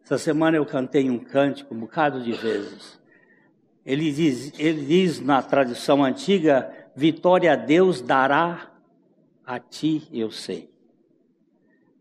[0.04, 3.00] Essa semana eu cantei um cântico um bocado de vezes.
[3.86, 8.72] Ele diz, ele diz na tradição antiga: Vitória a Deus dará
[9.46, 10.70] a ti, eu sei.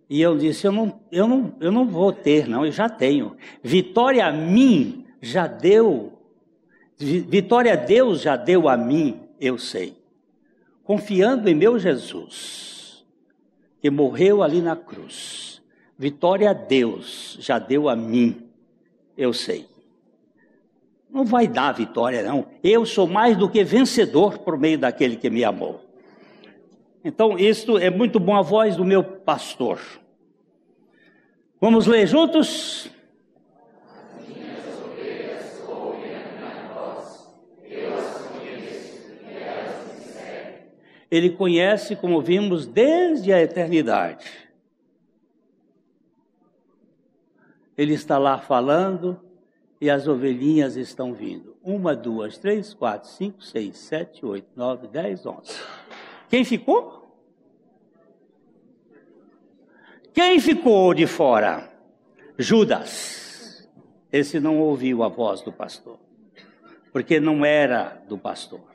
[0.08, 3.36] E eu disse: eu não, eu, não, eu não vou ter, não, eu já tenho.
[3.62, 6.19] Vitória a mim já deu
[7.00, 9.96] Vitória Deus já deu a mim, eu sei.
[10.84, 13.06] Confiando em meu Jesus,
[13.80, 15.62] que morreu ali na cruz.
[15.96, 18.46] Vitória Deus já deu a mim,
[19.16, 19.66] eu sei.
[21.08, 22.46] Não vai dar vitória, não.
[22.62, 25.80] Eu sou mais do que vencedor por meio daquele que me amou.
[27.02, 29.80] Então, isto é muito bom a voz do meu pastor.
[31.58, 32.90] Vamos ler juntos?
[41.10, 44.30] Ele conhece, como vimos, desde a eternidade.
[47.76, 49.20] Ele está lá falando
[49.80, 51.56] e as ovelhinhas estão vindo.
[51.64, 55.58] Uma, duas, três, quatro, cinco, seis, sete, oito, nove, dez, onze.
[56.28, 57.00] Quem ficou?
[60.12, 61.72] Quem ficou de fora?
[62.38, 63.68] Judas.
[64.12, 65.98] Esse não ouviu a voz do pastor,
[66.92, 68.69] porque não era do pastor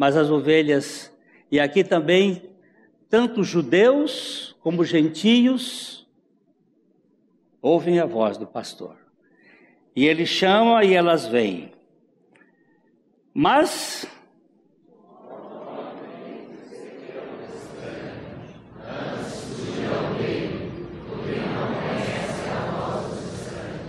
[0.00, 1.14] mas as ovelhas,
[1.52, 2.50] e aqui também,
[3.10, 6.08] tanto judeus como gentios,
[7.60, 8.96] ouvem a voz do pastor.
[9.94, 11.74] E ele chama e elas vêm.
[13.34, 14.06] Mas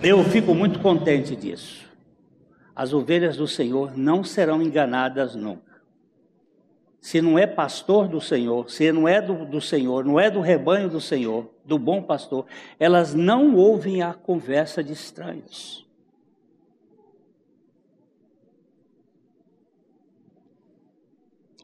[0.03, 1.89] Eu fico muito contente disso.
[2.75, 5.70] As ovelhas do Senhor não serão enganadas nunca
[7.01, 10.39] se não é pastor do Senhor, se não é do, do, Senhor, não é do
[10.39, 12.45] rebanho do Senhor, do bom pastor,
[12.79, 15.83] elas não ouvem a conversa de estranhos.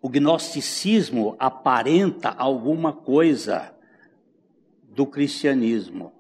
[0.01, 3.71] O gnosticismo aparenta alguma coisa
[4.89, 6.13] do cristianismo.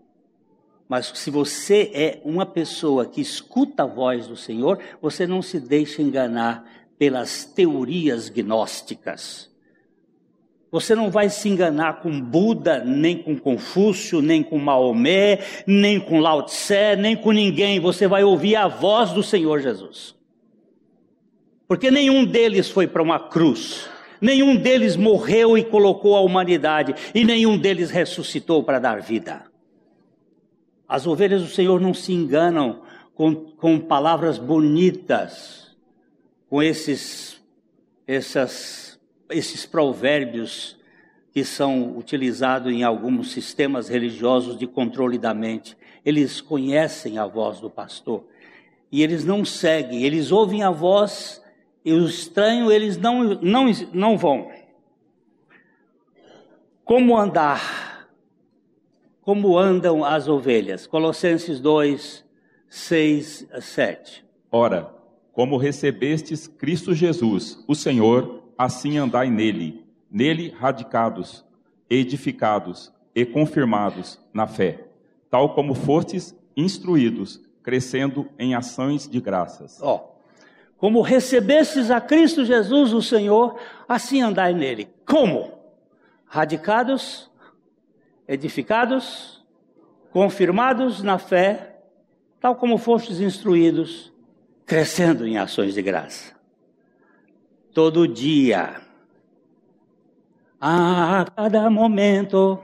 [0.87, 5.59] Mas se você é uma pessoa que escuta a voz do Senhor, você não se
[5.59, 9.49] deixa enganar pelas teorias gnósticas.
[10.69, 16.19] Você não vai se enganar com Buda, nem com Confúcio, nem com Maomé, nem com
[16.19, 17.79] Lao Tse, nem com ninguém.
[17.79, 20.15] Você vai ouvir a voz do Senhor Jesus.
[21.67, 23.89] Porque nenhum deles foi para uma cruz.
[24.19, 26.93] Nenhum deles morreu e colocou a humanidade.
[27.15, 29.45] E nenhum deles ressuscitou para dar vida.
[30.87, 32.81] As ovelhas do Senhor não se enganam
[33.15, 35.66] com, com palavras bonitas
[36.49, 37.41] com esses,
[38.05, 40.77] essas, esses provérbios
[41.31, 45.77] que são utilizados em alguns sistemas religiosos de controle da mente.
[46.03, 48.25] Eles conhecem a voz do pastor
[48.91, 51.43] e eles não seguem, eles ouvem a voz
[51.83, 54.49] e o estranho eles não, não, não vão.
[56.83, 58.07] Como andar?
[59.21, 60.87] Como andam as ovelhas?
[60.87, 62.25] Colossenses 2,
[62.69, 64.25] 6 a 7.
[64.49, 64.96] Ora,
[65.37, 71.45] como recebestes Cristo Jesus, o Senhor, assim andai nele, nele radicados,
[71.87, 74.87] edificados e confirmados na fé,
[75.29, 79.79] tal como fostes instruídos, crescendo em ações de graças.
[79.79, 80.15] Ó,
[80.75, 84.89] como recebestes a Cristo Jesus, o Senhor, assim andai nele.
[85.05, 85.51] Como?
[86.25, 87.29] Radicados,
[88.27, 89.45] edificados,
[90.09, 91.77] confirmados na fé,
[92.41, 94.11] tal como fostes instruídos,
[94.67, 96.35] crescendo em ações de graça.
[97.73, 98.81] Todo dia,
[100.59, 102.59] a cada momento,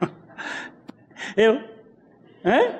[1.36, 1.60] eu,
[2.44, 2.72] é?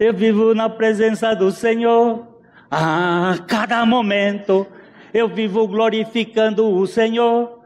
[0.00, 2.26] eu vivo na presença do Senhor.
[2.68, 4.66] A cada momento,
[5.12, 7.60] eu vivo glorificando o Senhor.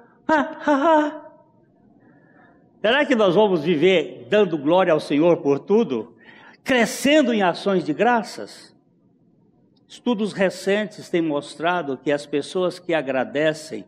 [2.83, 6.15] Será que nós vamos viver dando glória ao Senhor por tudo?
[6.63, 8.77] Crescendo em ações de graças?
[9.89, 13.87] Estudos recentes têm mostrado que as pessoas que agradecem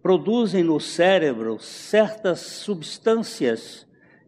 [0.00, 3.84] produzem no cérebro certas substâncias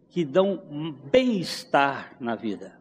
[0.09, 0.61] que dão
[1.09, 2.77] bem-estar na vida.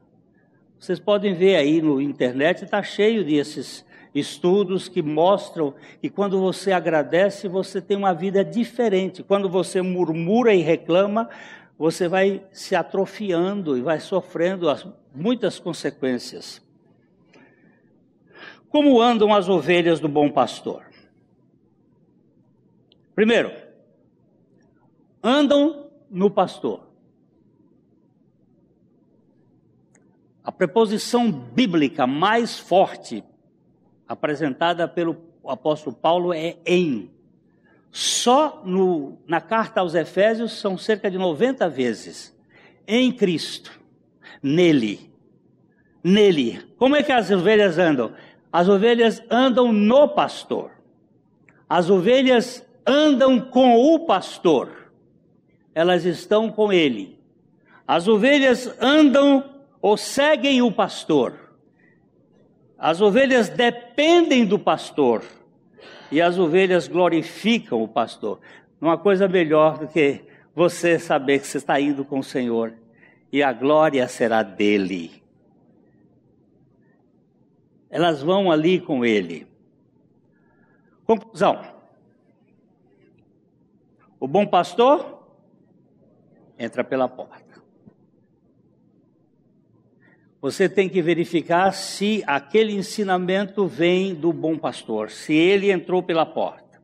[0.81, 6.73] Vocês podem ver aí no internet, está cheio desses estudos que mostram que quando você
[6.73, 9.23] agradece, você tem uma vida diferente.
[9.23, 11.29] Quando você murmura e reclama,
[11.79, 14.67] você vai se atrofiando e vai sofrendo
[15.15, 16.67] muitas consequências.
[18.69, 20.85] Como andam as ovelhas do bom pastor?
[23.15, 23.53] Primeiro,
[25.23, 26.87] andam no pastor.
[30.45, 33.25] A preposição bíblica mais forte
[34.07, 35.17] apresentada pelo
[35.47, 37.11] apóstolo Paulo é em.
[37.91, 42.37] Só no, na carta aos Efésios são cerca de 90 vezes.
[42.87, 43.79] Em Cristo,
[44.43, 45.13] nele,
[46.03, 46.63] nele.
[46.77, 48.15] Como é que as ovelhas andam?
[48.53, 50.71] As ovelhas andam no pastor.
[51.69, 54.91] As ovelhas andam com o pastor.
[55.75, 57.19] Elas estão com ele.
[57.87, 59.45] As ovelhas andam
[59.81, 61.35] ou seguem o pastor.
[62.79, 65.23] As ovelhas dependem do pastor.
[66.11, 68.41] E as ovelhas glorificam o pastor.
[68.81, 70.23] Não há coisa melhor do que
[70.55, 72.73] você saber que você está indo com o Senhor
[73.31, 75.23] e a glória será dele
[77.91, 79.47] elas vão ali com ele.
[81.05, 81.61] Conclusão:
[84.21, 85.27] o bom pastor
[86.59, 87.49] entra pela porta.
[90.41, 96.25] Você tem que verificar se aquele ensinamento vem do bom pastor, se ele entrou pela
[96.25, 96.81] porta.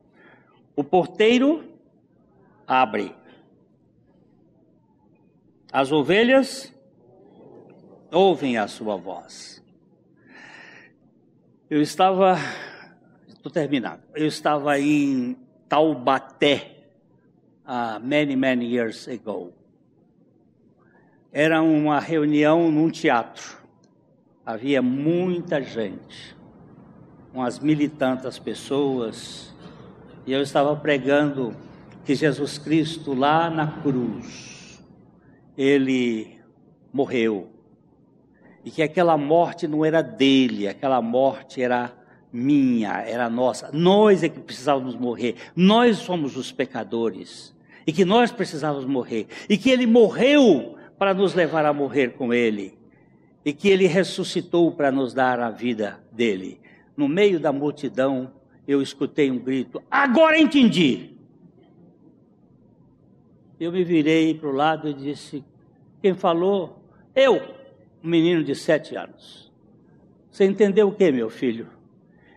[0.75, 1.63] O porteiro
[2.67, 3.15] abre.
[5.71, 6.73] As ovelhas
[8.11, 9.64] ouvem a sua voz.
[11.67, 12.37] Eu estava,
[13.27, 15.35] estou terminando, eu estava em
[15.67, 16.89] Taubaté,
[17.65, 19.51] uh, many, many years ago.
[21.33, 23.57] Era uma reunião num teatro.
[24.45, 26.37] Havia muita gente,
[27.33, 29.51] umas mil e tantas pessoas,
[30.27, 31.57] e eu estava pregando
[32.05, 34.83] que Jesus Cristo lá na cruz,
[35.57, 36.39] ele
[36.93, 37.54] morreu
[38.65, 41.93] e que aquela morte não era dele, aquela morte era
[42.33, 43.69] minha, era nossa.
[43.71, 47.55] Nós é que precisávamos morrer, nós somos os pecadores
[47.85, 52.33] e que nós precisávamos morrer e que ele morreu para nos levar a morrer com
[52.33, 52.75] ele
[53.45, 56.59] e que ele ressuscitou para nos dar a vida dele.
[56.97, 58.31] No meio da multidão,
[58.67, 61.11] eu escutei um grito: Agora entendi!
[63.59, 65.43] Eu me virei para o lado e disse:
[66.01, 66.83] Quem falou?
[67.13, 67.54] Eu
[68.05, 69.51] um menino de sete anos.
[70.29, 71.67] Você entendeu o que, meu filho?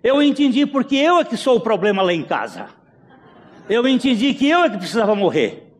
[0.02, 2.70] Eu entendi porque eu é que sou o problema lá em casa.
[3.68, 5.70] Eu entendi que eu é que precisava morrer.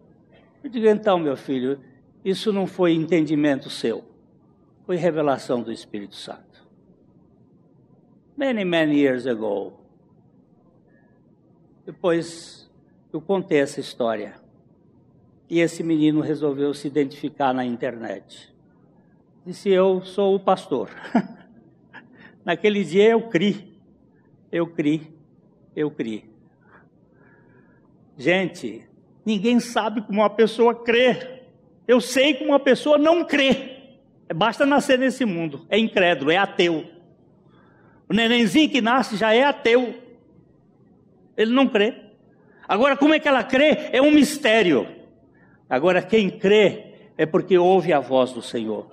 [0.62, 1.80] Eu digo, então, meu filho,
[2.22, 4.04] isso não foi entendimento seu,
[4.84, 6.68] foi revelação do Espírito Santo.
[8.36, 9.72] Many, many years ago.
[11.86, 12.70] Depois
[13.10, 14.34] eu contei essa história.
[15.48, 18.57] E esse menino resolveu se identificar na internet
[19.48, 20.90] disse: Eu sou o pastor.
[22.44, 23.78] Naquele dia eu criei,
[24.52, 25.10] eu criei,
[25.74, 26.24] eu criei.
[28.16, 28.86] Gente,
[29.24, 31.40] ninguém sabe como uma pessoa crê.
[31.86, 33.76] Eu sei como uma pessoa não crê.
[34.34, 35.66] Basta nascer nesse mundo.
[35.70, 36.84] É incrédulo, é ateu.
[38.06, 39.94] O nenenzinho que nasce já é ateu.
[41.36, 41.94] Ele não crê.
[42.66, 43.88] Agora, como é que ela crê?
[43.92, 44.86] É um mistério.
[45.70, 48.90] Agora, quem crê é porque ouve a voz do Senhor.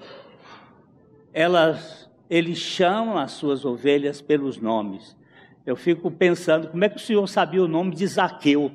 [1.37, 5.17] Elas, ele chama as suas ovelhas pelos nomes.
[5.65, 8.71] Eu fico pensando, como é que o Senhor sabia o nome de Zaqueu,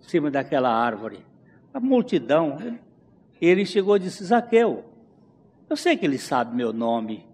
[0.00, 1.18] em cima daquela árvore?
[1.74, 2.56] A multidão.
[3.38, 4.86] Ele chegou e disse: Zaqueu,
[5.68, 7.26] eu sei que ele sabe meu nome.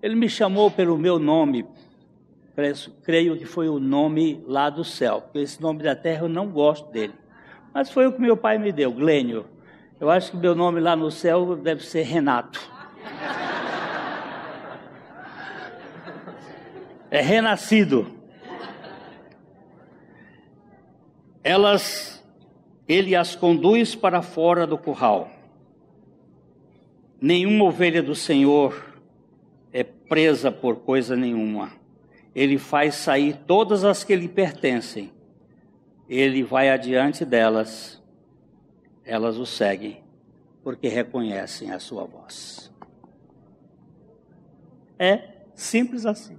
[0.00, 1.66] Ele me chamou pelo meu nome.
[3.02, 6.48] Creio que foi o nome lá do céu, porque esse nome da terra eu não
[6.48, 7.14] gosto dele.
[7.74, 9.46] Mas foi o que meu pai me deu, Glênio.
[9.98, 12.70] Eu acho que meu nome lá no céu deve ser Renato.
[17.10, 18.06] É renascido.
[21.42, 22.24] Elas,
[22.86, 25.30] ele as conduz para fora do curral.
[27.20, 28.94] Nenhuma ovelha do Senhor
[29.72, 31.72] é presa por coisa nenhuma.
[32.34, 35.10] Ele faz sair todas as que lhe pertencem.
[36.08, 38.00] Ele vai adiante delas.
[39.04, 40.02] Elas o seguem,
[40.62, 42.70] porque reconhecem a sua voz.
[44.98, 46.38] É simples assim.